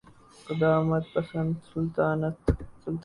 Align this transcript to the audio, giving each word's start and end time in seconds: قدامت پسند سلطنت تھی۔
قدامت 0.47 1.03
پسند 1.13 1.51
سلطنت 1.69 2.35
تھی۔ 2.45 2.53